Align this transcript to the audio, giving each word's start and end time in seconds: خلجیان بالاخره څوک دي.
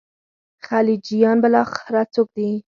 خلجیان 0.65 1.37
بالاخره 1.43 2.01
څوک 2.13 2.27
دي. 2.35 2.49